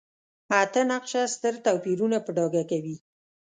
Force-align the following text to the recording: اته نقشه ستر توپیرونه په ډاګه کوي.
اته 0.61 0.81
نقشه 0.91 1.21
ستر 1.33 1.53
توپیرونه 1.65 2.17
په 2.25 2.31
ډاګه 2.37 2.63
کوي. 2.71 2.95